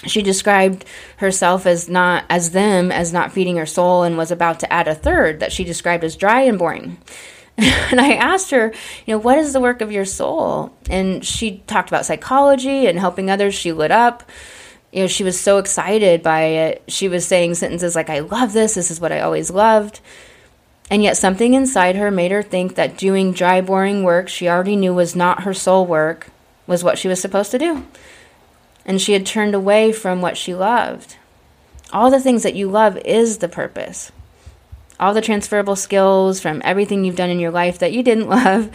She 0.05 0.23
described 0.23 0.85
herself 1.17 1.67
as 1.67 1.88
not 1.88 2.25
as 2.29 2.50
them 2.50 2.93
as 2.93 3.12
not 3.12 3.33
feeding 3.33 3.57
her 3.57 3.67
soul 3.67 4.03
and 4.03 4.19
was 4.19 4.31
about 4.31 4.61
to 4.61 4.73
add 4.73 4.88
a 4.88 4.95
third 4.95 5.41
that 5.41 5.53
she 5.53 5.65
described 5.65 6.05
as 6.05 6.17
dry 6.17 6.43
and 6.43 6.59
boring. 6.59 6.99
and 7.59 8.00
I 8.00 8.12
asked 8.12 8.50
her, 8.50 8.75
you 9.07 9.15
know, 9.15 9.19
what 9.19 9.38
is 9.38 9.55
the 9.55 9.61
work 9.61 9.81
of 9.81 9.91
your 9.91 10.05
soul? 10.05 10.76
And 10.91 11.25
she 11.25 11.62
talked 11.67 11.88
about 11.88 12.05
psychology 12.05 12.87
and 12.87 12.99
helping 12.99 13.31
others. 13.31 13.55
She 13.55 13.73
lit 13.73 13.91
up. 13.91 14.31
You 14.93 15.03
know, 15.03 15.07
she 15.07 15.25
was 15.25 15.41
so 15.41 15.59
excited 15.59 16.23
by 16.23 16.43
it. 16.43 16.83
She 16.88 17.09
was 17.09 17.26
saying 17.26 17.55
sentences 17.55 17.97
like, 17.97 18.11
I 18.11 18.21
love 18.21 18.53
this. 18.53 18.75
This 18.75 18.91
is 18.91 19.00
what 19.00 19.12
I 19.12 19.21
always 19.21 19.50
loved. 19.50 20.00
And 20.91 21.03
yet, 21.03 21.17
something 21.17 21.55
inside 21.55 21.97
her 21.97 22.11
made 22.11 22.31
her 22.31 22.43
think 22.43 22.76
that 22.76 22.97
doing 22.97 23.33
dry, 23.33 23.61
boring 23.61 24.05
work 24.05 24.29
she 24.29 24.49
already 24.49 24.76
knew 24.76 24.95
was 24.95 25.17
not 25.17 25.43
her 25.43 25.55
soul 25.55 25.85
work 25.85 26.29
was 26.67 26.85
what 26.85 26.99
she 26.99 27.09
was 27.09 27.21
supposed 27.21 27.50
to 27.50 27.59
do. 27.59 27.85
And 28.87 29.02
she 29.02 29.12
had 29.12 29.26
turned 29.26 29.55
away 29.55 29.93
from 29.93 30.23
what 30.23 30.38
she 30.38 30.55
loved. 30.55 31.16
All 31.93 32.11
the 32.11 32.21
things 32.21 32.43
that 32.45 32.55
you 32.55 32.71
love 32.71 32.97
is 32.99 33.38
the 33.38 33.49
purpose. 33.49 34.11
All 34.99 35.12
the 35.12 35.21
transferable 35.21 35.76
skills 35.76 36.40
from 36.40 36.62
everything 36.64 37.05
you've 37.05 37.16
done 37.16 37.28
in 37.28 37.40
your 37.40 37.50
life 37.50 37.78
that 37.81 37.93
you 37.93 38.02
didn't 38.02 38.28
love, 38.31 38.71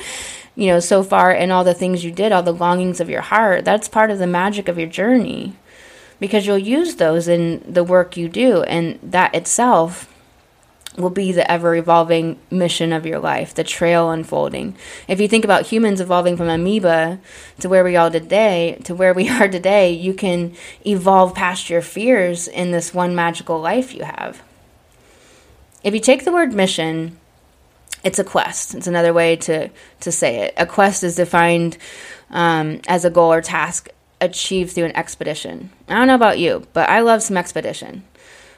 you 0.55 0.67
know, 0.67 0.79
so 0.79 1.01
far, 1.01 1.31
and 1.31 1.51
all 1.51 1.63
the 1.63 1.73
things 1.73 2.03
you 2.03 2.11
did, 2.11 2.31
all 2.31 2.43
the 2.43 2.53
longings 2.53 2.99
of 2.99 3.09
your 3.09 3.21
heart, 3.21 3.65
that's 3.65 3.87
part 3.87 4.11
of 4.11 4.19
the 4.19 4.27
magic 4.27 4.67
of 4.67 4.77
your 4.77 4.87
journey. 4.87 5.55
Because 6.19 6.45
you'll 6.45 6.57
use 6.59 6.97
those 6.97 7.27
in 7.27 7.63
the 7.65 7.83
work 7.83 8.15
you 8.15 8.29
do, 8.29 8.61
and 8.63 8.99
that 9.01 9.33
itself 9.33 10.10
will 10.97 11.09
be 11.09 11.31
the 11.31 11.49
ever 11.49 11.75
evolving 11.75 12.37
mission 12.49 12.91
of 12.91 13.05
your 13.05 13.19
life, 13.19 13.53
the 13.53 13.63
trail 13.63 14.11
unfolding. 14.11 14.75
If 15.07 15.21
you 15.21 15.27
think 15.27 15.45
about 15.45 15.67
humans 15.67 16.01
evolving 16.01 16.35
from 16.35 16.49
amoeba 16.49 17.19
to 17.59 17.69
where 17.69 17.83
we 17.83 17.95
are 17.95 18.09
today, 18.09 18.79
to 18.83 18.93
where 18.93 19.13
we 19.13 19.29
are 19.41 19.47
today, 19.47 19.91
you 19.91 20.13
can 20.13 20.55
evolve 20.85 21.33
past 21.33 21.69
your 21.69 21.81
fears 21.81 22.47
in 22.47 22.71
this 22.71 22.93
one 22.93 23.15
magical 23.15 23.59
life 23.59 23.93
you 23.93 24.03
have. 24.03 24.41
If 25.83 25.93
you 25.93 25.99
take 25.99 26.25
the 26.25 26.31
word 26.31 26.53
mission, 26.53 27.17
it's 28.03 28.19
a 28.19 28.23
quest. 28.23 28.75
It's 28.75 28.87
another 28.87 29.13
way 29.13 29.35
to, 29.37 29.69
to 30.01 30.11
say 30.11 30.39
it. 30.39 30.53
A 30.57 30.65
quest 30.65 31.03
is 31.03 31.15
defined 31.15 31.77
um, 32.29 32.81
as 32.87 33.05
a 33.05 33.09
goal 33.09 33.31
or 33.31 33.41
task 33.41 33.89
achieved 34.19 34.73
through 34.73 34.85
an 34.85 34.95
expedition. 34.95 35.71
I 35.87 35.95
don't 35.95 36.07
know 36.07 36.15
about 36.15 36.37
you, 36.37 36.65
but 36.73 36.89
I 36.89 36.99
love 36.99 37.23
some 37.23 37.37
expedition. 37.37 38.03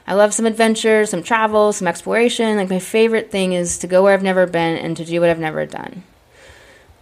I 0.06 0.14
love 0.14 0.34
some 0.34 0.46
adventure, 0.46 1.06
some 1.06 1.22
travel, 1.22 1.72
some 1.72 1.88
exploration. 1.88 2.56
Like 2.56 2.70
my 2.70 2.78
favorite 2.78 3.30
thing 3.30 3.52
is 3.52 3.78
to 3.78 3.86
go 3.86 4.02
where 4.02 4.12
I've 4.12 4.22
never 4.22 4.46
been 4.46 4.76
and 4.76 4.96
to 4.96 5.04
do 5.04 5.20
what 5.20 5.30
I've 5.30 5.38
never 5.38 5.64
done. 5.64 6.02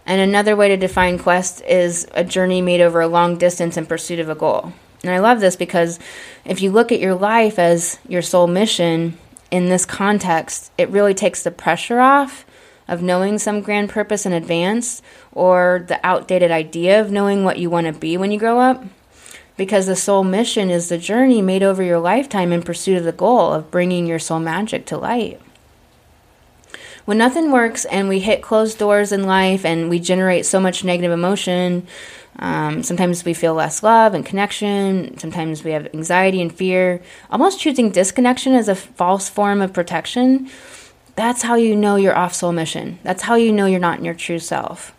And 0.05 0.21
another 0.21 0.55
way 0.55 0.69
to 0.69 0.77
define 0.77 1.17
quest 1.17 1.61
is 1.61 2.07
a 2.13 2.23
journey 2.23 2.61
made 2.61 2.81
over 2.81 3.01
a 3.01 3.07
long 3.07 3.37
distance 3.37 3.77
in 3.77 3.85
pursuit 3.85 4.19
of 4.19 4.29
a 4.29 4.35
goal. 4.35 4.73
And 5.01 5.11
I 5.11 5.19
love 5.19 5.41
this 5.41 5.55
because 5.55 5.99
if 6.45 6.61
you 6.61 6.71
look 6.71 6.91
at 6.91 6.99
your 6.99 7.15
life 7.15 7.59
as 7.59 7.99
your 8.07 8.21
soul 8.21 8.47
mission 8.47 9.17
in 9.51 9.67
this 9.67 9.85
context, 9.85 10.71
it 10.77 10.89
really 10.89 11.13
takes 11.13 11.43
the 11.43 11.51
pressure 11.51 11.99
off 11.99 12.45
of 12.87 13.01
knowing 13.01 13.37
some 13.37 13.61
grand 13.61 13.89
purpose 13.89 14.25
in 14.25 14.33
advance 14.33 15.01
or 15.31 15.85
the 15.87 16.05
outdated 16.05 16.51
idea 16.51 16.99
of 16.99 17.11
knowing 17.11 17.43
what 17.43 17.57
you 17.57 17.69
want 17.69 17.87
to 17.87 17.93
be 17.93 18.17
when 18.17 18.31
you 18.31 18.39
grow 18.39 18.59
up 18.59 18.83
because 19.57 19.85
the 19.85 19.95
soul 19.95 20.23
mission 20.23 20.69
is 20.69 20.89
the 20.89 20.97
journey 20.97 21.41
made 21.41 21.63
over 21.63 21.83
your 21.83 21.99
lifetime 21.99 22.51
in 22.51 22.63
pursuit 22.63 22.97
of 22.97 23.03
the 23.03 23.11
goal 23.11 23.53
of 23.53 23.71
bringing 23.71 24.07
your 24.07 24.19
soul 24.19 24.39
magic 24.39 24.85
to 24.87 24.97
light. 24.97 25.39
When 27.05 27.17
nothing 27.17 27.51
works 27.51 27.85
and 27.85 28.07
we 28.07 28.19
hit 28.19 28.41
closed 28.41 28.79
doors 28.79 29.11
in 29.11 29.23
life 29.23 29.65
and 29.65 29.89
we 29.89 29.99
generate 29.99 30.45
so 30.45 30.59
much 30.59 30.83
negative 30.83 31.11
emotion, 31.11 31.85
um, 32.39 32.81
sometimes 32.81 33.25
we 33.25 33.33
feel 33.33 33.53
less 33.53 33.83
love 33.83 34.13
and 34.13 34.25
connection. 34.25 35.17
Sometimes 35.17 35.63
we 35.63 35.71
have 35.71 35.93
anxiety 35.93 36.41
and 36.41 36.53
fear. 36.53 37.01
Almost 37.29 37.59
choosing 37.59 37.91
disconnection 37.91 38.53
as 38.53 38.69
a 38.69 38.75
false 38.75 39.29
form 39.29 39.61
of 39.61 39.73
protection. 39.73 40.49
That's 41.15 41.43
how 41.43 41.55
you 41.55 41.75
know 41.75 41.97
you're 41.97 42.17
off 42.17 42.33
soul 42.33 42.53
mission. 42.53 42.99
That's 43.03 43.23
how 43.23 43.35
you 43.35 43.51
know 43.51 43.67
you're 43.67 43.79
not 43.79 43.99
in 43.99 44.05
your 44.05 44.15
true 44.15 44.39
self 44.39 44.95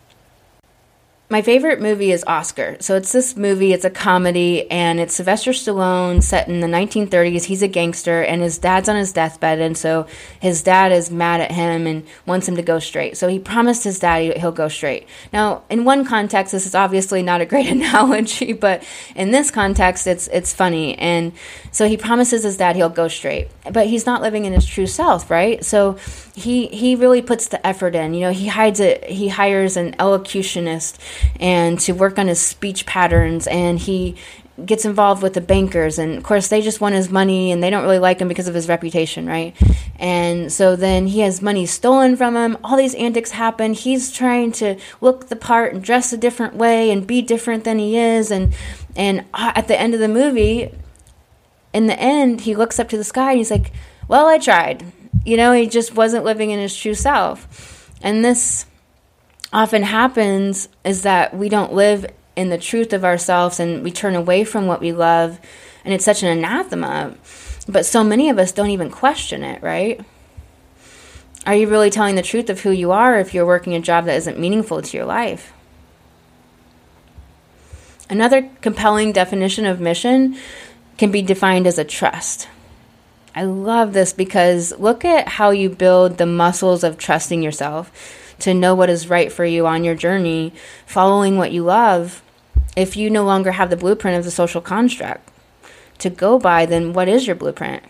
my 1.27 1.41
favorite 1.41 1.81
movie 1.81 2.11
is 2.11 2.23
Oscar. 2.27 2.77
So 2.79 2.95
it's 2.95 3.11
this 3.11 3.35
movie, 3.35 3.73
it's 3.73 3.83
a 3.83 3.89
comedy, 3.89 4.69
and 4.69 4.99
it's 4.99 5.15
Sylvester 5.15 5.51
Stallone 5.51 6.21
set 6.21 6.47
in 6.47 6.59
the 6.59 6.67
1930s. 6.67 7.45
He's 7.45 7.63
a 7.63 7.67
gangster, 7.67 8.21
and 8.21 8.43
his 8.43 8.59
dad's 8.59 8.87
on 8.87 8.95
his 8.95 9.11
deathbed, 9.11 9.59
and 9.59 9.75
so 9.75 10.05
his 10.39 10.61
dad 10.61 10.91
is 10.91 11.09
mad 11.09 11.41
at 11.41 11.51
him 11.51 11.87
and 11.87 12.05
wants 12.27 12.47
him 12.47 12.55
to 12.57 12.61
go 12.61 12.77
straight. 12.77 13.17
So 13.17 13.27
he 13.27 13.39
promised 13.39 13.83
his 13.83 13.97
dad 13.97 14.37
he'll 14.37 14.51
go 14.51 14.67
straight. 14.67 15.07
Now, 15.33 15.63
in 15.67 15.83
one 15.83 16.05
context, 16.05 16.51
this 16.51 16.67
is 16.67 16.75
obviously 16.75 17.23
not 17.23 17.41
a 17.41 17.45
great 17.45 17.67
analogy, 17.71 18.53
but 18.53 18.83
in 19.15 19.31
this 19.31 19.49
context, 19.49 20.05
it's 20.05 20.27
it's 20.27 20.53
funny. 20.53 20.95
And 20.99 21.33
so 21.71 21.87
he 21.87 21.97
promises 21.97 22.43
his 22.43 22.57
dad 22.57 22.75
he'll 22.75 22.89
go 22.89 23.07
straight, 23.07 23.49
but 23.71 23.87
he's 23.87 24.05
not 24.05 24.21
living 24.21 24.45
in 24.45 24.53
his 24.53 24.65
true 24.67 24.87
self, 24.87 25.31
right? 25.31 25.65
So 25.65 25.97
he 26.35 26.67
he 26.67 26.95
really 26.95 27.23
puts 27.23 27.47
the 27.47 27.65
effort 27.65 27.95
in. 27.95 28.13
You 28.13 28.21
know, 28.21 28.31
he 28.31 28.47
hides 28.47 28.79
it. 28.79 29.03
He 29.05 29.29
hires 29.29 29.75
an 29.75 29.93
elocutionist 29.93 30.99
and 31.39 31.79
to 31.81 31.93
work 31.93 32.17
on 32.19 32.27
his 32.27 32.39
speech 32.39 32.85
patterns, 32.85 33.47
and 33.47 33.79
he 33.79 34.15
gets 34.63 34.85
involved 34.85 35.21
with 35.21 35.33
the 35.33 35.41
bankers 35.41 35.99
and 35.99 36.15
of 36.15 36.23
course 36.23 36.47
they 36.47 36.61
just 36.61 36.79
want 36.79 36.95
his 36.95 37.09
money 37.09 37.51
and 37.51 37.61
they 37.61 37.69
don't 37.69 37.83
really 37.83 37.99
like 37.99 38.19
him 38.19 38.29
because 38.29 38.47
of 38.47 38.55
his 38.55 38.69
reputation 38.69 39.25
right? 39.25 39.53
And 39.99 40.51
so 40.51 40.77
then 40.77 41.07
he 41.07 41.19
has 41.21 41.41
money 41.41 41.65
stolen 41.65 42.15
from 42.15 42.37
him. 42.37 42.57
All 42.63 42.77
these 42.77 42.95
antics 42.95 43.31
happen. 43.31 43.73
He's 43.73 44.13
trying 44.13 44.53
to 44.53 44.77
look 45.01 45.27
the 45.27 45.35
part 45.35 45.73
and 45.73 45.83
dress 45.83 46.13
a 46.13 46.17
different 46.17 46.55
way 46.55 46.89
and 46.89 47.05
be 47.05 47.21
different 47.21 47.65
than 47.65 47.79
he 47.79 47.97
is 47.97 48.31
and 48.31 48.55
and 48.95 49.25
uh, 49.33 49.51
at 49.55 49.67
the 49.67 49.77
end 49.77 49.93
of 49.93 49.99
the 49.99 50.07
movie 50.07 50.71
in 51.73 51.87
the 51.87 51.99
end 51.99 52.41
he 52.41 52.55
looks 52.55 52.79
up 52.79 52.87
to 52.89 52.97
the 52.97 53.03
sky 53.03 53.31
and 53.31 53.39
he's 53.39 53.51
like 53.51 53.73
well 54.07 54.27
i 54.27 54.37
tried. 54.37 54.85
You 55.25 55.37
know, 55.37 55.53
he 55.53 55.67
just 55.67 55.95
wasn't 55.95 56.23
living 56.23 56.51
in 56.51 56.59
his 56.59 56.75
true 56.75 56.93
self. 56.93 57.91
And 58.01 58.23
this 58.23 58.65
often 59.55 59.83
happens 59.83 60.67
is 60.83 61.03
that 61.03 61.33
we 61.33 61.47
don't 61.47 61.71
live 61.71 62.05
in 62.35 62.49
the 62.49 62.57
truth 62.57 62.91
of 62.91 63.05
ourselves 63.05 63.57
and 63.57 63.85
we 63.85 63.89
turn 63.89 64.13
away 64.13 64.43
from 64.43 64.67
what 64.67 64.81
we 64.81 64.91
love. 64.91 65.39
And 65.85 65.93
it's 65.93 66.03
such 66.03 66.23
an 66.23 66.37
anathema. 66.37 67.15
But 67.65 67.85
so 67.85 68.03
many 68.03 68.29
of 68.29 68.37
us 68.37 68.51
don't 68.51 68.71
even 68.71 68.91
question 68.91 69.43
it, 69.43 69.63
right? 69.63 70.01
Are 71.45 71.55
you 71.55 71.69
really 71.69 71.89
telling 71.89 72.15
the 72.15 72.21
truth 72.21 72.49
of 72.49 72.59
who 72.59 72.71
you 72.71 72.91
are 72.91 73.17
if 73.17 73.33
you're 73.33 73.45
working 73.45 73.73
a 73.75 73.79
job 73.79 74.05
that 74.05 74.17
isn't 74.17 74.37
meaningful 74.37 74.81
to 74.81 74.97
your 74.97 75.05
life? 75.05 75.53
Another 78.09 78.49
compelling 78.59 79.13
definition 79.13 79.65
of 79.65 79.79
mission 79.79 80.35
can 80.97 81.11
be 81.11 81.21
defined 81.21 81.65
as 81.65 81.79
a 81.79 81.85
trust. 81.85 82.49
I 83.33 83.43
love 83.43 83.93
this 83.93 84.11
because 84.11 84.77
look 84.77 85.05
at 85.05 85.29
how 85.29 85.51
you 85.51 85.69
build 85.69 86.17
the 86.17 86.25
muscles 86.25 86.83
of 86.83 86.97
trusting 86.97 87.41
yourself 87.41 87.89
to 88.39 88.53
know 88.53 88.75
what 88.75 88.89
is 88.89 89.09
right 89.09 89.31
for 89.31 89.45
you 89.45 89.65
on 89.67 89.83
your 89.83 89.95
journey, 89.95 90.53
following 90.85 91.37
what 91.37 91.51
you 91.51 91.63
love. 91.63 92.21
If 92.75 92.97
you 92.97 93.09
no 93.09 93.23
longer 93.23 93.53
have 93.53 93.69
the 93.69 93.77
blueprint 93.77 94.17
of 94.17 94.25
the 94.25 94.31
social 94.31 94.61
construct 94.61 95.29
to 95.99 96.09
go 96.09 96.37
by, 96.37 96.65
then 96.65 96.93
what 96.93 97.07
is 97.07 97.27
your 97.27 97.35
blueprint? 97.35 97.83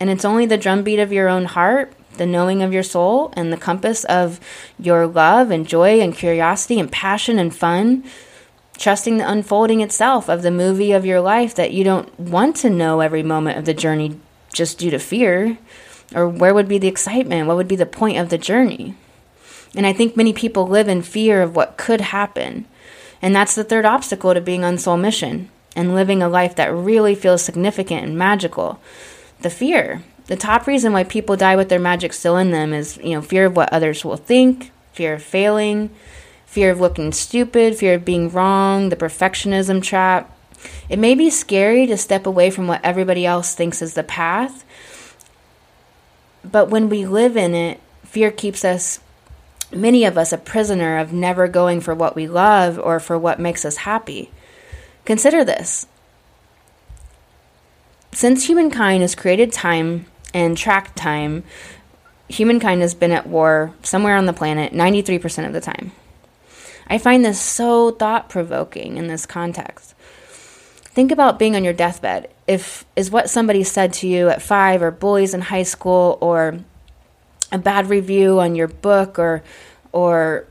And 0.00 0.10
it's 0.10 0.24
only 0.24 0.46
the 0.46 0.56
drumbeat 0.56 0.98
of 0.98 1.12
your 1.12 1.28
own 1.28 1.44
heart, 1.44 1.92
the 2.16 2.26
knowing 2.26 2.62
of 2.62 2.72
your 2.72 2.82
soul, 2.82 3.32
and 3.36 3.52
the 3.52 3.56
compass 3.56 4.04
of 4.04 4.40
your 4.78 5.06
love 5.06 5.50
and 5.50 5.68
joy 5.68 6.00
and 6.00 6.14
curiosity 6.14 6.80
and 6.80 6.90
passion 6.90 7.38
and 7.38 7.54
fun 7.54 8.04
trusting 8.78 9.16
the 9.16 9.28
unfolding 9.28 9.80
itself 9.80 10.28
of 10.28 10.42
the 10.42 10.50
movie 10.50 10.92
of 10.92 11.04
your 11.04 11.20
life 11.20 11.54
that 11.56 11.72
you 11.72 11.84
don't 11.84 12.18
want 12.18 12.56
to 12.56 12.70
know 12.70 13.00
every 13.00 13.22
moment 13.22 13.58
of 13.58 13.64
the 13.64 13.74
journey 13.74 14.18
just 14.52 14.78
due 14.78 14.90
to 14.90 14.98
fear. 14.98 15.58
Or 16.14 16.28
where 16.28 16.54
would 16.54 16.68
be 16.68 16.78
the 16.78 16.88
excitement? 16.88 17.46
What 17.46 17.56
would 17.56 17.68
be 17.68 17.76
the 17.76 17.84
point 17.84 18.18
of 18.18 18.30
the 18.30 18.38
journey? 18.38 18.94
And 19.74 19.86
I 19.86 19.92
think 19.92 20.16
many 20.16 20.32
people 20.32 20.66
live 20.66 20.88
in 20.88 21.02
fear 21.02 21.42
of 21.42 21.54
what 21.54 21.76
could 21.76 22.00
happen. 22.00 22.66
And 23.20 23.34
that's 23.34 23.54
the 23.54 23.64
third 23.64 23.84
obstacle 23.84 24.34
to 24.34 24.40
being 24.40 24.64
on 24.64 24.78
soul 24.78 24.96
mission 24.96 25.50
and 25.76 25.94
living 25.94 26.22
a 26.22 26.28
life 26.28 26.56
that 26.56 26.72
really 26.72 27.14
feels 27.14 27.42
significant 27.42 28.04
and 28.04 28.16
magical. 28.16 28.80
The 29.40 29.50
fear. 29.50 30.02
The 30.26 30.36
top 30.36 30.66
reason 30.66 30.92
why 30.92 31.04
people 31.04 31.36
die 31.36 31.56
with 31.56 31.68
their 31.68 31.78
magic 31.78 32.12
still 32.12 32.36
in 32.36 32.50
them 32.50 32.72
is, 32.72 32.98
you 32.98 33.14
know, 33.14 33.22
fear 33.22 33.46
of 33.46 33.56
what 33.56 33.72
others 33.72 34.04
will 34.04 34.16
think, 34.16 34.72
fear 34.92 35.14
of 35.14 35.22
failing, 35.22 35.90
fear 36.44 36.70
of 36.70 36.80
looking 36.80 37.12
stupid, 37.12 37.76
fear 37.76 37.94
of 37.94 38.04
being 38.04 38.30
wrong, 38.30 38.88
the 38.88 38.96
perfectionism 38.96 39.82
trap. 39.82 40.34
It 40.88 40.98
may 40.98 41.14
be 41.14 41.30
scary 41.30 41.86
to 41.86 41.96
step 41.96 42.26
away 42.26 42.50
from 42.50 42.66
what 42.66 42.84
everybody 42.84 43.24
else 43.24 43.54
thinks 43.54 43.80
is 43.80 43.94
the 43.94 44.02
path, 44.02 44.64
but 46.44 46.68
when 46.68 46.88
we 46.88 47.06
live 47.06 47.36
in 47.36 47.54
it, 47.54 47.80
fear 48.04 48.30
keeps 48.30 48.64
us, 48.64 49.00
many 49.72 50.04
of 50.04 50.18
us, 50.18 50.32
a 50.32 50.38
prisoner 50.38 50.98
of 50.98 51.12
never 51.12 51.48
going 51.48 51.80
for 51.80 51.94
what 51.94 52.16
we 52.16 52.26
love 52.26 52.78
or 52.78 53.00
for 53.00 53.18
what 53.18 53.40
makes 53.40 53.64
us 53.64 53.78
happy. 53.78 54.30
Consider 55.04 55.44
this. 55.44 55.86
Since 58.12 58.46
humankind 58.46 59.02
has 59.02 59.14
created 59.14 59.52
time 59.52 60.06
and 60.34 60.56
tracked 60.56 60.96
time, 60.96 61.44
humankind 62.28 62.80
has 62.80 62.94
been 62.94 63.12
at 63.12 63.26
war 63.26 63.72
somewhere 63.82 64.16
on 64.16 64.26
the 64.26 64.32
planet 64.32 64.72
93% 64.72 65.46
of 65.46 65.52
the 65.52 65.60
time. 65.60 65.92
I 66.86 66.98
find 66.98 67.24
this 67.24 67.40
so 67.40 67.90
thought 67.90 68.28
provoking 68.28 68.96
in 68.96 69.08
this 69.08 69.26
context. 69.26 69.94
Think 70.98 71.12
about 71.12 71.38
being 71.38 71.54
on 71.54 71.64
your 71.64 71.74
deathbed. 71.74 72.28
If 72.46 72.84
is 72.96 73.10
what 73.10 73.30
somebody 73.30 73.62
said 73.62 73.92
to 73.94 74.08
you 74.08 74.30
at 74.30 74.42
5 74.42 74.82
or 74.82 74.90
bullies 74.90 75.34
in 75.34 75.42
high 75.42 75.62
school 75.62 76.18
or 76.20 76.58
a 77.50 77.58
bad 77.58 77.88
review 77.88 78.40
on 78.40 78.54
your 78.54 78.68
book 78.68 79.18
or 79.18 79.42
or 79.92 80.46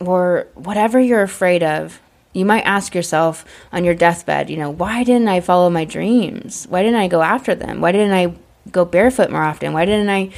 or 0.00 0.48
whatever 0.54 0.98
you're 0.98 1.22
afraid 1.22 1.62
of, 1.62 2.00
you 2.32 2.44
might 2.44 2.62
ask 2.62 2.94
yourself 2.94 3.44
on 3.72 3.84
your 3.84 3.94
deathbed, 3.94 4.50
you 4.50 4.56
know, 4.56 4.70
why 4.70 5.04
didn't 5.04 5.28
I 5.28 5.40
follow 5.40 5.70
my 5.70 5.84
dreams? 5.84 6.66
Why 6.68 6.82
didn't 6.82 6.98
I 6.98 7.08
go 7.08 7.22
after 7.22 7.54
them? 7.54 7.80
Why 7.80 7.92
didn't 7.92 8.12
I 8.12 8.34
go 8.70 8.84
barefoot 8.84 9.30
more 9.30 9.42
often? 9.42 9.72
Why 9.72 9.84
didn't 9.84 10.10
I 10.10 10.30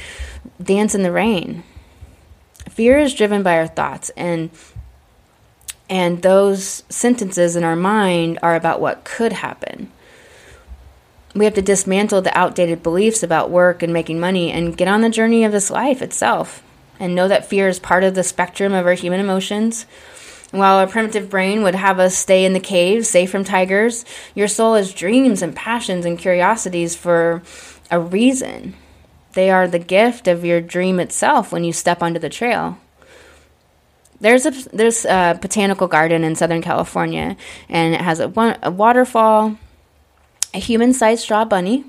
dance 0.61 0.93
in 0.93 1.03
the 1.03 1.11
rain? 1.11 1.63
Fear 2.69 2.99
is 2.99 3.13
driven 3.13 3.43
by 3.43 3.57
our 3.57 3.67
thoughts 3.67 4.11
and 4.11 4.49
and 5.87 6.23
those 6.23 6.83
sentences 6.89 7.55
in 7.55 7.63
our 7.63 7.75
mind 7.75 8.39
are 8.41 8.55
about 8.55 8.81
what 8.81 9.03
could 9.03 9.31
happen. 9.31 9.91
We 11.35 11.43
have 11.45 11.53
to 11.55 11.61
dismantle 11.61 12.21
the 12.21 12.37
outdated 12.37 12.81
beliefs 12.81 13.21
about 13.21 13.49
work 13.49 13.83
and 13.83 13.91
making 13.91 14.21
money 14.21 14.51
and 14.51 14.77
get 14.77 14.87
on 14.87 15.01
the 15.01 15.09
journey 15.09 15.43
of 15.43 15.51
this 15.51 15.69
life 15.69 16.01
itself 16.01 16.63
and 16.97 17.13
know 17.13 17.27
that 17.27 17.45
fear 17.45 17.67
is 17.67 17.77
part 17.77 18.05
of 18.05 18.15
the 18.15 18.23
spectrum 18.23 18.73
of 18.73 18.85
our 18.85 18.93
human 18.93 19.19
emotions. 19.19 19.85
While 20.51 20.77
our 20.77 20.87
primitive 20.87 21.29
brain 21.29 21.63
would 21.63 21.75
have 21.75 21.99
us 21.99 22.15
stay 22.15 22.45
in 22.45 22.53
the 22.53 22.59
cave, 22.61 23.05
safe 23.05 23.29
from 23.29 23.43
tigers, 23.43 24.05
your 24.33 24.47
soul 24.47 24.75
has 24.75 24.93
dreams 24.93 25.41
and 25.41 25.53
passions 25.53 26.05
and 26.05 26.17
curiosities 26.17 26.95
for 26.95 27.43
a 27.91 27.99
reason. 27.99 28.73
They 29.33 29.49
are 29.49 29.67
the 29.67 29.79
gift 29.79 30.29
of 30.29 30.45
your 30.45 30.61
dream 30.61 31.01
itself 31.01 31.51
when 31.51 31.65
you 31.65 31.73
step 31.73 32.01
onto 32.01 32.19
the 32.19 32.29
trail. 32.29 32.77
There's 34.21 34.45
a 34.45 34.51
there's 34.73 35.03
a 35.03 35.37
botanical 35.41 35.87
garden 35.87 36.23
in 36.23 36.35
Southern 36.35 36.61
California, 36.61 37.35
and 37.67 37.93
it 37.93 37.99
has 37.99 38.21
a, 38.21 38.57
a 38.63 38.71
waterfall, 38.71 39.57
a 40.55 40.59
human-sized 40.59 41.21
straw 41.21 41.45
bunny. 41.45 41.83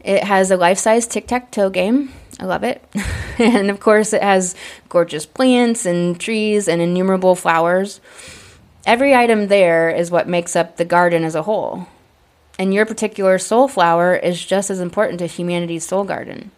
It 0.00 0.22
has 0.22 0.50
a 0.50 0.56
life-size 0.56 1.06
tic-tac-toe 1.06 1.70
game. 1.70 2.12
I 2.38 2.44
love 2.44 2.62
it. 2.62 2.82
and 3.38 3.70
of 3.70 3.80
course, 3.80 4.12
it 4.12 4.22
has 4.22 4.54
gorgeous 4.88 5.26
plants 5.26 5.84
and 5.84 6.18
trees 6.18 6.68
and 6.68 6.80
innumerable 6.80 7.34
flowers. 7.34 8.00
Every 8.86 9.14
item 9.14 9.48
there 9.48 9.90
is 9.90 10.10
what 10.10 10.28
makes 10.28 10.54
up 10.54 10.76
the 10.76 10.84
garden 10.84 11.24
as 11.24 11.34
a 11.34 11.42
whole. 11.42 11.88
And 12.58 12.72
your 12.72 12.86
particular 12.86 13.38
soul 13.38 13.66
flower 13.66 14.14
is 14.14 14.42
just 14.42 14.70
as 14.70 14.80
important 14.80 15.18
to 15.18 15.26
humanity's 15.26 15.86
soul 15.86 16.04
garden. 16.04 16.52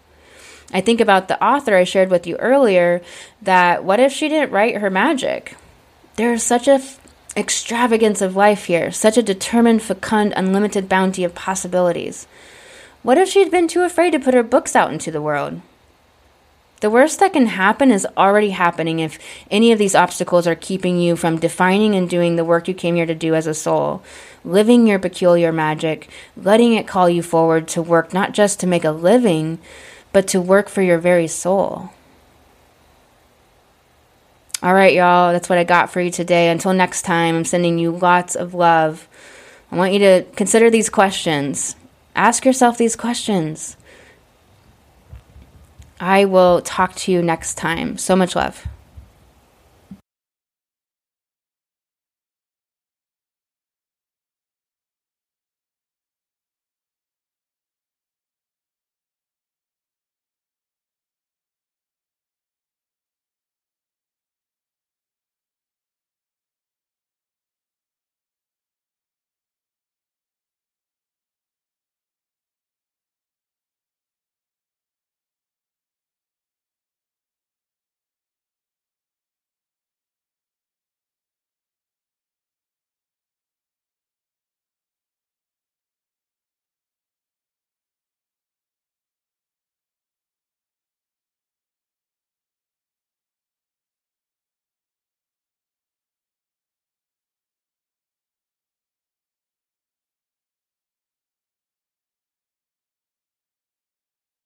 I 0.72 0.82
think 0.82 1.00
about 1.00 1.28
the 1.28 1.42
author 1.42 1.74
I 1.74 1.84
shared 1.84 2.10
with 2.10 2.26
you 2.26 2.36
earlier 2.36 3.00
that 3.40 3.84
what 3.84 4.00
if 4.00 4.12
she 4.12 4.28
didn't 4.28 4.52
write 4.52 4.76
her 4.76 4.90
magic? 4.90 5.56
There's 6.16 6.42
such 6.42 6.68
a 6.68 6.82
extravagance 7.36 8.20
of 8.20 8.36
life 8.36 8.64
here, 8.64 8.90
such 8.90 9.16
a 9.16 9.22
determined, 9.22 9.82
fecund, 9.82 10.32
unlimited 10.36 10.88
bounty 10.88 11.24
of 11.24 11.34
possibilities. 11.34 12.26
What 13.02 13.18
if 13.18 13.28
she'd 13.28 13.50
been 13.50 13.68
too 13.68 13.82
afraid 13.82 14.10
to 14.12 14.18
put 14.18 14.34
her 14.34 14.42
books 14.42 14.74
out 14.74 14.92
into 14.92 15.10
the 15.10 15.22
world? 15.22 15.60
The 16.80 16.90
worst 16.90 17.18
that 17.18 17.32
can 17.32 17.46
happen 17.46 17.90
is 17.90 18.06
already 18.16 18.50
happening 18.50 19.00
if 19.00 19.18
any 19.50 19.72
of 19.72 19.80
these 19.80 19.96
obstacles 19.96 20.46
are 20.46 20.54
keeping 20.54 21.00
you 21.00 21.16
from 21.16 21.40
defining 21.40 21.96
and 21.96 22.08
doing 22.08 22.36
the 22.36 22.44
work 22.44 22.68
you 22.68 22.74
came 22.74 22.94
here 22.94 23.06
to 23.06 23.16
do 23.16 23.34
as 23.34 23.48
a 23.48 23.54
soul, 23.54 24.02
living 24.44 24.86
your 24.86 25.00
peculiar 25.00 25.50
magic, 25.50 26.08
letting 26.36 26.74
it 26.74 26.86
call 26.86 27.08
you 27.08 27.20
forward 27.20 27.66
to 27.68 27.82
work 27.82 28.12
not 28.12 28.32
just 28.32 28.60
to 28.60 28.66
make 28.66 28.84
a 28.84 28.92
living, 28.92 29.58
but 30.12 30.28
to 30.28 30.40
work 30.40 30.68
for 30.68 30.82
your 30.82 30.98
very 30.98 31.26
soul. 31.26 31.90
All 34.60 34.74
right, 34.74 34.92
y'all, 34.92 35.32
that's 35.32 35.48
what 35.48 35.58
I 35.58 35.62
got 35.62 35.90
for 35.90 36.00
you 36.00 36.10
today. 36.10 36.48
Until 36.48 36.72
next 36.72 37.02
time, 37.02 37.36
I'm 37.36 37.44
sending 37.44 37.78
you 37.78 37.92
lots 37.92 38.34
of 38.34 38.54
love. 38.54 39.08
I 39.70 39.76
want 39.76 39.92
you 39.92 40.00
to 40.00 40.24
consider 40.34 40.68
these 40.68 40.90
questions. 40.90 41.76
Ask 42.16 42.44
yourself 42.44 42.76
these 42.76 42.96
questions. 42.96 43.76
I 46.00 46.24
will 46.24 46.60
talk 46.62 46.96
to 46.96 47.12
you 47.12 47.22
next 47.22 47.54
time. 47.54 47.98
So 47.98 48.16
much 48.16 48.34
love. 48.34 48.66